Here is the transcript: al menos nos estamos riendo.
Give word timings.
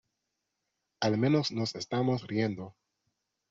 al 0.99 1.19
menos 1.19 1.51
nos 1.51 1.75
estamos 1.75 2.25
riendo. 2.25 2.73